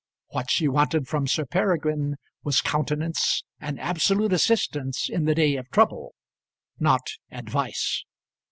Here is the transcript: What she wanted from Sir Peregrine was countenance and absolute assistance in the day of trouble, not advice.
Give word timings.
What 0.29 0.49
she 0.49 0.67
wanted 0.67 1.07
from 1.07 1.27
Sir 1.27 1.45
Peregrine 1.45 2.15
was 2.43 2.59
countenance 2.61 3.43
and 3.59 3.79
absolute 3.79 4.33
assistance 4.33 5.07
in 5.07 5.25
the 5.25 5.35
day 5.35 5.57
of 5.57 5.69
trouble, 5.69 6.15
not 6.79 7.05
advice. 7.29 8.03